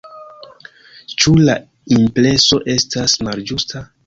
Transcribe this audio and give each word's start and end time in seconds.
Ĉu 1.15 1.33
la 1.49 1.57
impreso 1.99 2.61
estas 2.79 3.17
malĝusta? 3.31 3.85